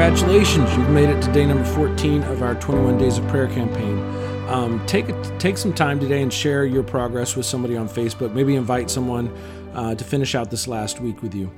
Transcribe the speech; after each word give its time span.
congratulations, 0.00 0.74
you've 0.78 0.88
made 0.88 1.10
it 1.10 1.20
to 1.20 1.30
day 1.30 1.44
number 1.44 1.62
14 1.62 2.22
of 2.22 2.40
our 2.40 2.54
21 2.54 2.96
Days 2.96 3.18
of 3.18 3.28
Prayer 3.28 3.48
campaign. 3.48 3.98
Um, 4.48 4.84
take 4.86 5.06
take 5.38 5.58
some 5.58 5.74
time 5.74 6.00
today 6.00 6.22
and 6.22 6.32
share 6.32 6.64
your 6.64 6.82
progress 6.82 7.36
with 7.36 7.44
somebody 7.44 7.76
on 7.76 7.86
Facebook. 7.86 8.32
Maybe 8.32 8.56
invite 8.56 8.90
someone 8.90 9.28
uh, 9.74 9.94
to 9.94 10.02
finish 10.02 10.34
out 10.34 10.50
this 10.50 10.66
last 10.66 11.00
week 11.00 11.20
with 11.20 11.34
you. 11.34 11.52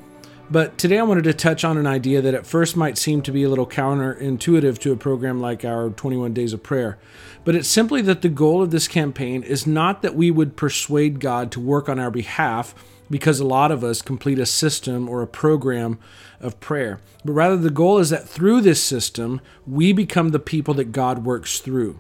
But 0.53 0.77
today 0.77 0.99
I 0.99 1.03
wanted 1.03 1.25
to 1.25 1.33
touch 1.33 1.65
on 1.65 1.79
an 1.79 1.87
idea 1.87 2.21
that 2.21 2.35
at 2.35 2.47
first 2.47 2.77
might 2.77 2.99
seem 2.99 3.23
to 3.23 3.33
be 3.33 3.43
a 3.43 3.49
little 3.49 3.67
counterintuitive 3.67 4.77
to 4.81 4.93
a 4.93 4.97
program 4.99 5.41
like 5.41 5.65
our 5.65 5.89
21 5.89 6.35
Days 6.35 6.53
of 6.53 6.63
Prayer. 6.63 6.99
But 7.43 7.55
it's 7.55 7.69
simply 7.69 8.03
that 8.03 8.21
the 8.21 8.29
goal 8.29 8.61
of 8.61 8.71
this 8.71 8.87
campaign 8.87 9.43
is 9.43 9.67
not 9.67 10.03
that 10.03 10.15
we 10.15 10.31
would 10.31 10.55
persuade 10.55 11.21
God 11.21 11.51
to 11.53 11.61
work 11.61 11.89
on 11.89 11.99
our 11.99 12.11
behalf 12.11 12.75
because 13.09 13.41
a 13.41 13.47
lot 13.47 13.73
of 13.73 13.83
us 13.83 14.03
complete 14.03 14.39
a 14.39 14.45
system 14.45 15.09
or 15.09 15.23
a 15.23 15.27
program 15.27 15.99
of 16.39 16.61
prayer. 16.61 17.01
But 17.25 17.33
rather, 17.33 17.57
the 17.57 17.71
goal 17.71 17.97
is 17.97 18.11
that 18.11 18.29
through 18.29 18.61
this 18.61 18.83
system, 18.83 19.41
we 19.67 19.95
become 19.95 20.33
the 20.33 20.39
people 20.39 20.75
that 20.75 20.93
God 20.93 21.25
works 21.25 21.61
through 21.61 21.99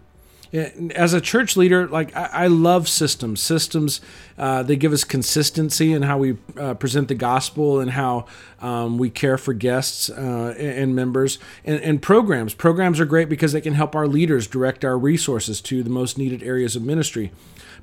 as 0.52 1.14
a 1.14 1.20
church 1.20 1.56
leader, 1.56 1.88
like 1.88 2.14
I, 2.14 2.30
I 2.32 2.46
love 2.46 2.88
systems. 2.88 3.40
Systems 3.40 4.00
uh, 4.36 4.62
they 4.62 4.76
give 4.76 4.92
us 4.92 5.04
consistency 5.04 5.92
in 5.92 6.02
how 6.02 6.18
we 6.18 6.36
uh, 6.58 6.74
present 6.74 7.08
the 7.08 7.14
gospel 7.14 7.80
and 7.80 7.92
how 7.92 8.26
um, 8.60 8.98
we 8.98 9.08
care 9.08 9.38
for 9.38 9.54
guests 9.54 10.10
uh, 10.10 10.54
and 10.58 10.94
members. 10.94 11.38
And, 11.64 11.80
and, 11.80 12.02
programs, 12.02 12.54
programs 12.54 13.00
are 13.00 13.04
great 13.04 13.28
because 13.28 13.52
they 13.52 13.60
can 13.60 13.74
help 13.74 13.94
our 13.94 14.06
leaders 14.06 14.46
direct 14.46 14.84
our 14.84 14.98
resources 14.98 15.60
to 15.62 15.82
the 15.82 15.90
most 15.90 16.18
needed 16.18 16.42
areas 16.42 16.76
of 16.76 16.82
ministry. 16.82 17.32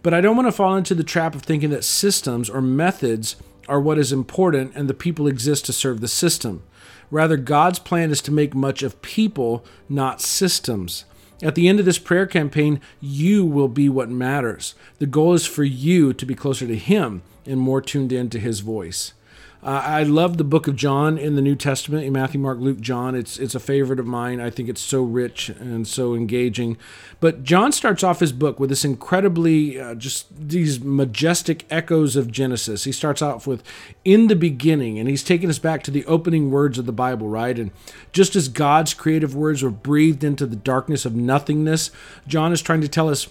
But 0.02 0.14
I 0.14 0.22
don't 0.22 0.36
want 0.36 0.48
to 0.48 0.52
fall 0.52 0.76
into 0.76 0.96
the 0.96 1.04
trap 1.04 1.36
of 1.36 1.44
thinking 1.44 1.70
that 1.72 1.84
systems 1.84 2.50
or 2.50 2.62
methods 2.62 3.36
are 3.68 3.80
what 3.80 3.98
is 3.98 4.12
important 4.12 4.74
and 4.76 4.90
the 4.90 4.94
people 4.94 5.28
exist 5.28 5.66
to 5.66 5.74
serve 5.74 6.02
the 6.02 6.08
system. 6.08 6.64
Rather, 7.12 7.38
God's 7.38 7.80
plan 7.80 8.12
is 8.12 8.22
to 8.22 8.32
make 8.32 8.54
much 8.54 8.84
of 8.84 9.02
people, 9.02 9.66
not 9.88 10.22
systems. 10.22 11.06
At 11.42 11.56
the 11.56 11.70
end 11.70 11.80
of 11.80 11.86
this 11.86 12.00
prayer 12.00 12.26
campaign, 12.26 12.82
you 13.00 13.46
will 13.46 13.70
be 13.70 13.88
what 13.88 14.10
matters. 14.10 14.76
The 14.98 15.06
goal 15.06 15.34
is 15.34 15.46
for 15.46 15.64
you 15.64 16.14
to 16.14 16.26
be 16.26 16.36
closer 16.36 16.68
to 16.68 16.76
Him 16.76 17.22
and 17.46 17.60
more 17.60 17.82
tuned 17.82 18.12
in 18.12 18.30
to 18.32 18.40
His 18.40 18.60
voice. 18.60 19.14
Uh, 19.62 19.82
I 19.84 20.04
love 20.04 20.38
the 20.38 20.46
book 20.46 20.70
of 20.70 20.78
John 20.78 21.18
in 21.18 21.36
the 21.36 21.42
New 21.42 21.56
Testament, 21.56 22.06
in 22.06 22.14
Matthew, 22.14 22.40
Mark, 22.40 22.60
Luke, 22.60 22.80
John. 22.80 23.14
It's 23.14 23.38
it's 23.38 23.56
a 23.56 23.60
favorite 23.60 24.00
of 24.00 24.06
mine. 24.06 24.40
I 24.40 24.50
think 24.50 24.70
it's 24.70 24.80
so 24.80 25.04
rich 25.04 25.50
and 25.50 25.86
so 25.86 26.16
engaging. 26.16 26.78
But 27.20 27.44
John 27.44 27.74
starts 27.74 28.02
off 28.02 28.22
his 28.22 28.32
book 28.32 28.58
with 28.58 28.70
this 28.70 28.86
incredibly, 28.86 29.78
uh, 29.78 29.96
just 29.96 30.28
these 30.48 30.80
majestic 30.80 31.66
echoes 31.70 32.16
of 32.16 32.32
Genesis. 32.32 32.86
He 32.86 32.94
starts 32.94 33.22
off 33.22 33.46
with 33.46 33.62
"in 34.06 34.28
the 34.28 34.36
beginning," 34.36 34.98
and 34.98 35.10
he's 35.10 35.24
taking 35.24 35.50
us 35.50 35.60
back 35.60 35.84
to 35.84 35.92
the 35.92 36.06
opening 36.06 36.52
words 36.52 36.78
of 36.78 36.86
the 36.86 36.94
Bible, 36.94 37.28
right? 37.28 37.60
And 37.60 37.72
just 38.14 38.38
as 38.38 38.48
God's 38.48 38.94
creative 38.94 39.36
words 39.36 39.62
were 39.62 39.70
breathed 39.70 40.24
into 40.24 40.46
the 40.46 40.56
darkness 40.56 41.06
of 41.06 41.16
nothingness, 41.16 41.92
John 42.26 42.54
is 42.54 42.62
trying 42.62 42.82
to 42.82 42.88
tell 42.88 43.10
us 43.10 43.28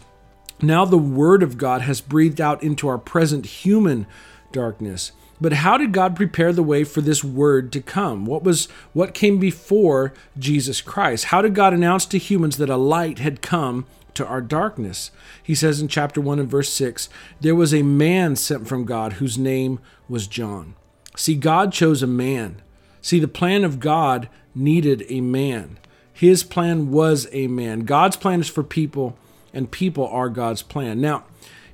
now 0.61 0.85
the 0.85 0.99
Word 0.99 1.43
of 1.43 1.57
God 1.57 1.81
has 1.83 2.03
breathed 2.03 2.41
out 2.41 2.63
into 2.63 2.87
our 2.87 2.99
present 2.99 3.47
human 3.47 4.07
darkness. 4.53 5.13
But 5.41 5.53
how 5.53 5.79
did 5.79 5.93
God 5.93 6.17
prepare 6.17 6.53
the 6.53 6.63
way 6.63 6.83
for 6.85 7.01
this 7.01 7.23
word 7.23 7.73
to 7.73 7.81
come? 7.81 8.27
What 8.27 8.43
was 8.43 8.67
what 8.93 9.15
came 9.15 9.39
before 9.39 10.13
Jesus 10.37 10.81
Christ? 10.81 11.27
How 11.27 11.43
did 11.43 11.55
God 11.55 11.73
announce 11.73 12.07
to 12.07 12.19
humans 12.19 12.57
that 12.57 12.71
a 12.71 12.77
light 12.77 13.21
had 13.21 13.41
come 13.41 13.87
to 14.15 14.27
our 14.27 14.41
darkness? 14.41 15.13
He 15.41 15.55
says 15.55 15.81
in 15.81 15.87
chapter 15.87 16.21
1 16.21 16.41
and 16.41 16.51
verse 16.51 16.73
6, 16.73 17.09
there 17.41 17.55
was 17.55 17.73
a 17.73 17.83
man 17.83 18.35
sent 18.35 18.67
from 18.67 18.85
God 18.85 19.15
whose 19.15 19.39
name 19.39 19.79
was 20.09 20.27
John. 20.27 20.75
See, 21.15 21.37
God 21.37 21.73
chose 21.73 22.03
a 22.03 22.09
man. 22.09 22.61
See, 23.01 23.21
the 23.21 23.29
plan 23.29 23.63
of 23.63 23.79
God 23.81 24.29
needed 24.55 25.05
a 25.09 25.21
man. 25.21 25.79
His 26.13 26.43
plan 26.43 26.91
was 26.91 27.29
a 27.31 27.47
man. 27.47 27.81
God's 27.81 28.17
plan 28.17 28.41
is 28.41 28.49
for 28.49 28.65
people, 28.65 29.17
and 29.55 29.71
people 29.71 30.09
are 30.09 30.29
God's 30.29 30.63
plan. 30.63 31.01
Now, 31.01 31.25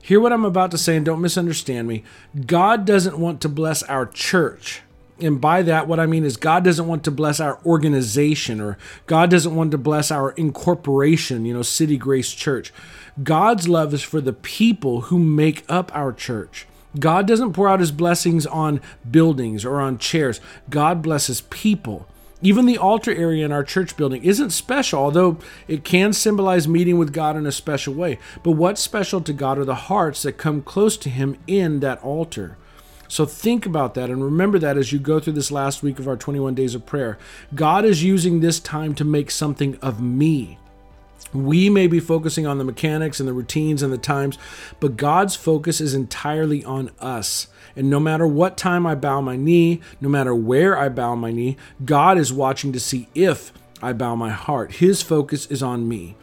Hear 0.04 0.20
what 0.20 0.34
I'm 0.34 0.44
about 0.44 0.70
to 0.72 0.76
say 0.76 0.96
and 0.96 1.06
don't 1.06 1.22
misunderstand 1.22 1.88
me. 1.88 2.04
God 2.44 2.84
doesn't 2.84 3.16
want 3.16 3.40
to 3.40 3.48
bless 3.48 3.82
our 3.84 4.04
church. 4.04 4.82
And 5.18 5.40
by 5.40 5.62
that, 5.62 5.88
what 5.88 5.98
I 5.98 6.04
mean 6.04 6.24
is, 6.24 6.36
God 6.36 6.62
doesn't 6.62 6.86
want 6.86 7.04
to 7.04 7.10
bless 7.10 7.40
our 7.40 7.58
organization 7.64 8.60
or 8.60 8.76
God 9.06 9.30
doesn't 9.30 9.54
want 9.54 9.70
to 9.70 9.78
bless 9.78 10.10
our 10.10 10.32
incorporation, 10.32 11.46
you 11.46 11.54
know, 11.54 11.62
City 11.62 11.96
Grace 11.96 12.34
Church. 12.34 12.70
God's 13.22 13.66
love 13.66 13.94
is 13.94 14.02
for 14.02 14.20
the 14.20 14.34
people 14.34 15.02
who 15.02 15.18
make 15.18 15.64
up 15.70 15.90
our 15.96 16.12
church. 16.12 16.66
God 16.98 17.26
doesn't 17.26 17.54
pour 17.54 17.70
out 17.70 17.80
his 17.80 17.90
blessings 17.90 18.44
on 18.44 18.82
buildings 19.10 19.64
or 19.64 19.80
on 19.80 19.96
chairs. 19.96 20.38
God 20.68 21.00
blesses 21.00 21.40
people. 21.48 22.06
Even 22.44 22.66
the 22.66 22.76
altar 22.76 23.10
area 23.10 23.42
in 23.42 23.52
our 23.52 23.64
church 23.64 23.96
building 23.96 24.22
isn't 24.22 24.50
special, 24.50 25.00
although 25.00 25.38
it 25.66 25.82
can 25.82 26.12
symbolize 26.12 26.68
meeting 26.68 26.98
with 26.98 27.10
God 27.10 27.38
in 27.38 27.46
a 27.46 27.52
special 27.52 27.94
way. 27.94 28.18
But 28.42 28.50
what's 28.50 28.82
special 28.82 29.22
to 29.22 29.32
God 29.32 29.58
are 29.58 29.64
the 29.64 29.74
hearts 29.74 30.22
that 30.24 30.34
come 30.34 30.60
close 30.60 30.98
to 30.98 31.08
Him 31.08 31.38
in 31.46 31.80
that 31.80 32.02
altar. 32.02 32.58
So 33.08 33.24
think 33.24 33.64
about 33.64 33.94
that 33.94 34.10
and 34.10 34.22
remember 34.22 34.58
that 34.58 34.76
as 34.76 34.92
you 34.92 34.98
go 34.98 35.20
through 35.20 35.32
this 35.32 35.50
last 35.50 35.82
week 35.82 35.98
of 35.98 36.06
our 36.06 36.18
21 36.18 36.54
days 36.54 36.74
of 36.74 36.84
prayer. 36.84 37.16
God 37.54 37.86
is 37.86 38.04
using 38.04 38.40
this 38.40 38.60
time 38.60 38.94
to 38.96 39.04
make 39.04 39.30
something 39.30 39.78
of 39.80 40.02
me. 40.02 40.58
We 41.32 41.68
may 41.68 41.88
be 41.88 41.98
focusing 41.98 42.46
on 42.46 42.58
the 42.58 42.64
mechanics 42.64 43.18
and 43.18 43.28
the 43.28 43.32
routines 43.32 43.82
and 43.82 43.92
the 43.92 43.98
times, 43.98 44.38
but 44.78 44.96
God's 44.96 45.34
focus 45.34 45.80
is 45.80 45.94
entirely 45.94 46.64
on 46.64 46.90
us. 47.00 47.48
And 47.74 47.90
no 47.90 47.98
matter 47.98 48.26
what 48.26 48.56
time 48.56 48.86
I 48.86 48.94
bow 48.94 49.20
my 49.20 49.36
knee, 49.36 49.80
no 50.00 50.08
matter 50.08 50.34
where 50.34 50.78
I 50.78 50.88
bow 50.88 51.16
my 51.16 51.32
knee, 51.32 51.56
God 51.84 52.18
is 52.18 52.32
watching 52.32 52.72
to 52.72 52.80
see 52.80 53.08
if 53.14 53.52
I 53.82 53.92
bow 53.92 54.14
my 54.14 54.30
heart. 54.30 54.74
His 54.74 55.02
focus 55.02 55.46
is 55.46 55.62
on 55.62 55.88
me. 55.88 56.14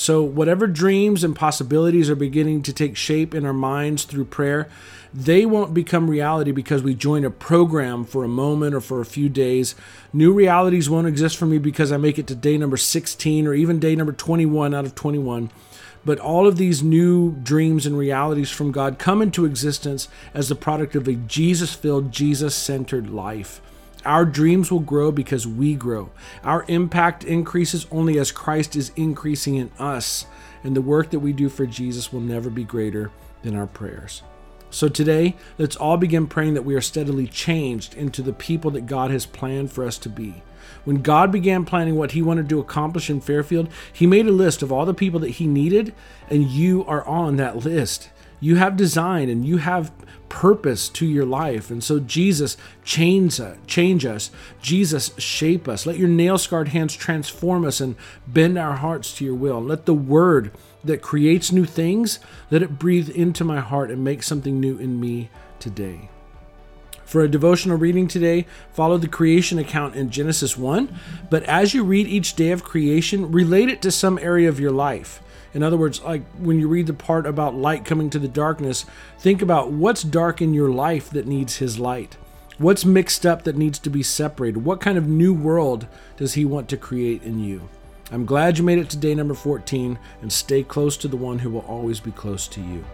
So, 0.00 0.22
whatever 0.22 0.66
dreams 0.66 1.22
and 1.22 1.36
possibilities 1.36 2.08
are 2.08 2.16
beginning 2.16 2.62
to 2.62 2.72
take 2.72 2.96
shape 2.96 3.34
in 3.34 3.44
our 3.44 3.52
minds 3.52 4.04
through 4.04 4.24
prayer, 4.24 4.66
they 5.12 5.44
won't 5.44 5.74
become 5.74 6.08
reality 6.08 6.52
because 6.52 6.82
we 6.82 6.94
join 6.94 7.22
a 7.22 7.30
program 7.30 8.06
for 8.06 8.24
a 8.24 8.28
moment 8.28 8.74
or 8.74 8.80
for 8.80 9.02
a 9.02 9.04
few 9.04 9.28
days. 9.28 9.74
New 10.10 10.32
realities 10.32 10.88
won't 10.88 11.06
exist 11.06 11.36
for 11.36 11.44
me 11.44 11.58
because 11.58 11.92
I 11.92 11.98
make 11.98 12.18
it 12.18 12.26
to 12.28 12.34
day 12.34 12.56
number 12.56 12.78
16 12.78 13.46
or 13.46 13.52
even 13.52 13.78
day 13.78 13.94
number 13.94 14.14
21 14.14 14.72
out 14.72 14.86
of 14.86 14.94
21. 14.94 15.50
But 16.02 16.18
all 16.18 16.46
of 16.46 16.56
these 16.56 16.82
new 16.82 17.32
dreams 17.32 17.84
and 17.84 17.98
realities 17.98 18.50
from 18.50 18.72
God 18.72 18.98
come 18.98 19.20
into 19.20 19.44
existence 19.44 20.08
as 20.32 20.48
the 20.48 20.54
product 20.54 20.96
of 20.96 21.08
a 21.08 21.12
Jesus 21.12 21.74
filled, 21.74 22.10
Jesus 22.10 22.54
centered 22.54 23.10
life. 23.10 23.60
Our 24.04 24.24
dreams 24.24 24.70
will 24.70 24.80
grow 24.80 25.12
because 25.12 25.46
we 25.46 25.74
grow. 25.74 26.10
Our 26.42 26.64
impact 26.68 27.24
increases 27.24 27.86
only 27.90 28.18
as 28.18 28.32
Christ 28.32 28.76
is 28.76 28.92
increasing 28.96 29.56
in 29.56 29.70
us, 29.78 30.26
and 30.64 30.74
the 30.74 30.82
work 30.82 31.10
that 31.10 31.20
we 31.20 31.32
do 31.32 31.48
for 31.48 31.66
Jesus 31.66 32.12
will 32.12 32.20
never 32.20 32.50
be 32.50 32.64
greater 32.64 33.10
than 33.42 33.54
our 33.54 33.66
prayers. 33.66 34.22
So 34.70 34.88
today, 34.88 35.36
let's 35.58 35.76
all 35.76 35.96
begin 35.96 36.28
praying 36.28 36.54
that 36.54 36.64
we 36.64 36.74
are 36.74 36.80
steadily 36.80 37.26
changed 37.26 37.94
into 37.94 38.22
the 38.22 38.32
people 38.32 38.70
that 38.72 38.86
God 38.86 39.10
has 39.10 39.26
planned 39.26 39.72
for 39.72 39.84
us 39.84 39.98
to 39.98 40.08
be. 40.08 40.42
When 40.84 41.02
God 41.02 41.32
began 41.32 41.64
planning 41.64 41.96
what 41.96 42.12
He 42.12 42.22
wanted 42.22 42.48
to 42.48 42.60
accomplish 42.60 43.10
in 43.10 43.20
Fairfield, 43.20 43.68
He 43.92 44.06
made 44.06 44.26
a 44.26 44.32
list 44.32 44.62
of 44.62 44.70
all 44.70 44.86
the 44.86 44.94
people 44.94 45.20
that 45.20 45.30
He 45.30 45.46
needed, 45.46 45.92
and 46.28 46.44
you 46.44 46.84
are 46.86 47.04
on 47.06 47.36
that 47.36 47.56
list. 47.56 48.10
You 48.40 48.56
have 48.56 48.76
design 48.76 49.28
and 49.28 49.44
you 49.44 49.58
have 49.58 49.92
purpose 50.28 50.88
to 50.88 51.06
your 51.06 51.26
life. 51.26 51.70
And 51.70 51.84
so, 51.84 52.00
Jesus, 52.00 52.56
change, 52.84 53.38
change 53.66 54.06
us. 54.06 54.30
Jesus, 54.62 55.12
shape 55.18 55.68
us. 55.68 55.84
Let 55.84 55.98
your 55.98 56.08
nail 56.08 56.38
scarred 56.38 56.68
hands 56.68 56.96
transform 56.96 57.64
us 57.66 57.80
and 57.80 57.96
bend 58.26 58.56
our 58.56 58.76
hearts 58.76 59.14
to 59.16 59.24
your 59.24 59.34
will. 59.34 59.60
Let 59.60 59.84
the 59.84 59.94
word 59.94 60.52
that 60.82 61.02
creates 61.02 61.52
new 61.52 61.66
things, 61.66 62.20
let 62.50 62.62
it 62.62 62.78
breathe 62.78 63.10
into 63.10 63.44
my 63.44 63.60
heart 63.60 63.90
and 63.90 64.02
make 64.02 64.22
something 64.22 64.58
new 64.58 64.78
in 64.78 64.98
me 64.98 65.28
today. 65.58 66.08
For 67.04 67.22
a 67.22 67.28
devotional 67.28 67.76
reading 67.76 68.06
today, 68.06 68.46
follow 68.72 68.96
the 68.96 69.08
creation 69.08 69.58
account 69.58 69.96
in 69.96 70.10
Genesis 70.10 70.56
1. 70.56 70.96
But 71.28 71.42
as 71.42 71.74
you 71.74 71.82
read 71.82 72.06
each 72.06 72.36
day 72.36 72.52
of 72.52 72.62
creation, 72.62 73.32
relate 73.32 73.68
it 73.68 73.82
to 73.82 73.90
some 73.90 74.16
area 74.18 74.48
of 74.48 74.60
your 74.60 74.70
life. 74.70 75.20
In 75.52 75.62
other 75.62 75.76
words, 75.76 76.00
like 76.02 76.24
when 76.38 76.58
you 76.58 76.68
read 76.68 76.86
the 76.86 76.94
part 76.94 77.26
about 77.26 77.54
light 77.54 77.84
coming 77.84 78.10
to 78.10 78.18
the 78.18 78.28
darkness, 78.28 78.86
think 79.18 79.42
about 79.42 79.72
what's 79.72 80.02
dark 80.02 80.40
in 80.40 80.54
your 80.54 80.70
life 80.70 81.10
that 81.10 81.26
needs 81.26 81.56
His 81.56 81.78
light. 81.78 82.16
What's 82.58 82.84
mixed 82.84 83.24
up 83.24 83.44
that 83.44 83.56
needs 83.56 83.78
to 83.80 83.90
be 83.90 84.02
separated? 84.02 84.64
What 84.64 84.80
kind 84.80 84.98
of 84.98 85.08
new 85.08 85.32
world 85.32 85.86
does 86.16 86.34
He 86.34 86.44
want 86.44 86.68
to 86.68 86.76
create 86.76 87.22
in 87.22 87.40
you? 87.40 87.68
I'm 88.12 88.26
glad 88.26 88.58
you 88.58 88.64
made 88.64 88.78
it 88.78 88.90
to 88.90 88.96
day 88.96 89.14
number 89.14 89.34
14 89.34 89.98
and 90.20 90.32
stay 90.32 90.62
close 90.62 90.96
to 90.98 91.08
the 91.08 91.16
one 91.16 91.38
who 91.38 91.50
will 91.50 91.60
always 91.60 92.00
be 92.00 92.10
close 92.10 92.48
to 92.48 92.60
you. 92.60 92.84